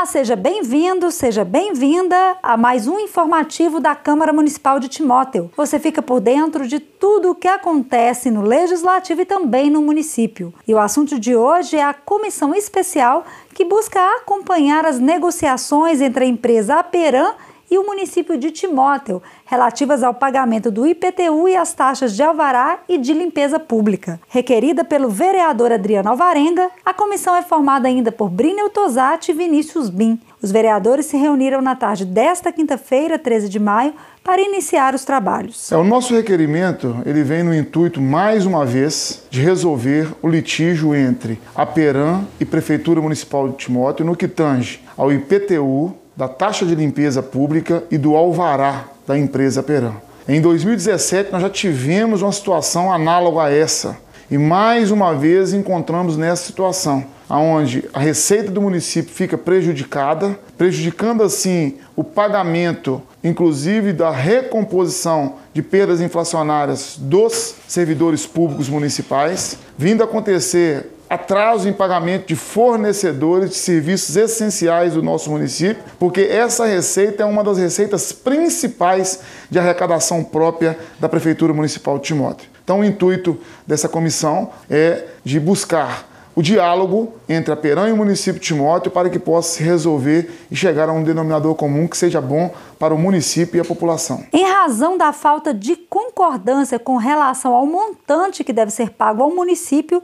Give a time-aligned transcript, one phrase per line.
[0.00, 5.50] Olá, seja bem-vindo, seja bem-vinda a mais um informativo da Câmara Municipal de Timóteo.
[5.54, 10.54] Você fica por dentro de tudo o que acontece no Legislativo e também no município.
[10.66, 16.24] E o assunto de hoje é a comissão especial que busca acompanhar as negociações entre
[16.24, 17.34] a empresa Aperam
[17.70, 22.80] e o município de Timóteo, relativas ao pagamento do IPTU e as taxas de alvará
[22.88, 24.20] e de limpeza pública.
[24.28, 29.88] Requerida pelo vereador Adriano Alvarenga, a comissão é formada ainda por Brineu Tosati e Vinícius
[29.88, 30.18] Bin.
[30.42, 33.92] Os vereadores se reuniram na tarde desta quinta-feira, 13 de maio,
[34.24, 35.70] para iniciar os trabalhos.
[35.70, 40.94] É, o nosso requerimento ele vem no intuito, mais uma vez, de resolver o litígio
[40.94, 46.66] entre a Peram e Prefeitura Municipal de Timóteo no que tange ao IPTU, da taxa
[46.66, 49.96] de limpeza pública e do alvará da empresa Peram.
[50.28, 53.96] Em 2017, nós já tivemos uma situação análoga a essa.
[54.30, 61.22] E mais uma vez encontramos nessa situação, onde a receita do município fica prejudicada, prejudicando
[61.22, 70.04] assim o pagamento, inclusive da recomposição de perdas inflacionárias dos servidores públicos municipais, vindo a
[70.04, 77.24] acontecer atraso em pagamento de fornecedores de serviços essenciais do nosso município, porque essa receita
[77.24, 79.18] é uma das receitas principais
[79.50, 82.48] de arrecadação própria da Prefeitura Municipal de Timóteo.
[82.62, 87.96] Então, o intuito dessa comissão é de buscar o diálogo entre a Perã e o
[87.96, 91.96] município de Timóteo para que possa se resolver e chegar a um denominador comum que
[91.96, 94.24] seja bom para o município e a população.
[94.32, 99.30] Em razão da falta de concordância com relação ao montante que deve ser pago ao
[99.30, 100.00] município,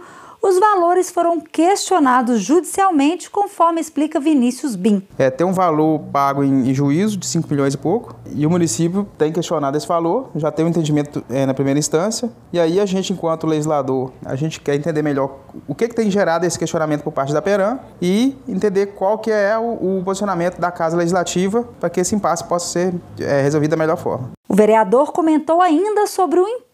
[0.46, 5.02] os valores foram questionados judicialmente, conforme explica Vinícius Bin.
[5.18, 9.06] É, tem um valor pago em, juízo de 5 milhões e pouco, e o município
[9.18, 12.86] tem questionado esse valor, já tem um entendimento é, na primeira instância, e aí a
[12.86, 15.36] gente, enquanto legislador, a gente quer entender melhor
[15.66, 19.30] o que, que tem gerado esse questionamento por parte da Peram e entender qual que
[19.30, 23.70] é o, o posicionamento da Casa Legislativa para que esse impasse possa ser é, resolvido
[23.70, 24.30] da melhor forma.
[24.48, 26.65] O vereador comentou ainda sobre o impacto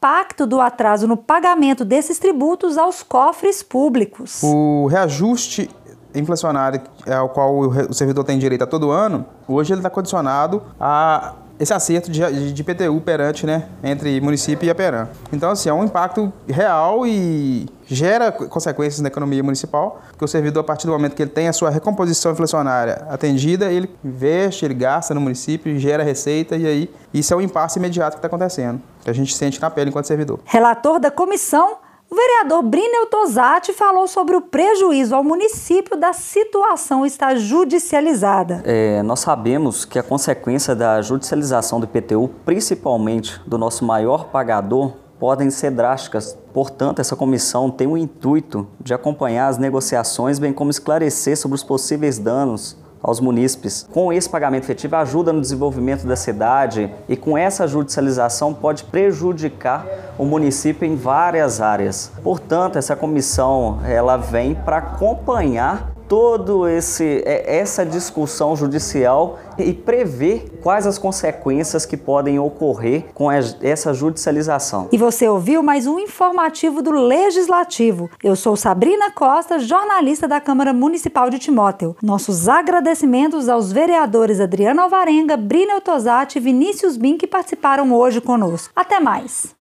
[0.47, 4.43] do atraso no pagamento desses tributos aos cofres públicos.
[4.43, 5.71] O reajuste
[6.15, 11.35] inflacionário ao qual o servidor tem direito a todo ano, hoje ele está condicionado a
[11.63, 15.09] esse acerto de, de PTU perante, né, entre município e a Peram.
[15.33, 20.63] Então, assim, é um impacto real e gera consequências na economia municipal, porque o servidor,
[20.63, 24.75] a partir do momento que ele tem a sua recomposição inflacionária atendida, ele investe, ele
[24.75, 28.83] gasta no município, gera receita e aí isso é um impasse imediato que está acontecendo,
[29.05, 30.41] que a gente sente na pele enquanto servidor.
[30.45, 31.77] Relator da comissão
[32.13, 38.61] o vereador Brinel Tosati falou sobre o prejuízo ao município da situação estar judicializada.
[38.67, 44.93] É, nós sabemos que a consequência da judicialização do IPTU, principalmente do nosso maior pagador,
[45.19, 46.37] podem ser drásticas.
[46.53, 51.65] Portanto, essa comissão tem o intuito de acompanhar as negociações, bem como esclarecer sobre os
[51.65, 53.87] possíveis danos aos munícipes.
[53.93, 59.87] Com esse pagamento efetivo, ajuda no desenvolvimento da cidade e com essa judicialização pode prejudicar
[60.17, 62.13] o município em várias áreas.
[62.23, 70.61] Portanto, essa comissão ela vem para acompanhar todo esse é, essa discussão judicial e prever
[70.63, 74.89] quais as consequências que podem ocorrer com essa judicialização.
[74.93, 78.11] E você ouviu mais um informativo do Legislativo.
[78.23, 81.97] Eu sou Sabrina Costa, jornalista da Câmara Municipal de Timóteo.
[82.03, 88.73] Nossos agradecimentos aos vereadores Adriano Alvarenga, Brina Tosati e Vinícius Bin que participaram hoje conosco.
[88.75, 89.62] Até mais!